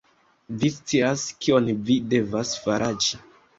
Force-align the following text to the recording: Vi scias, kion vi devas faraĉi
Vi 0.63 0.71
scias, 0.75 1.27
kion 1.45 1.71
vi 1.91 1.99
devas 2.17 2.57
faraĉi 2.67 3.25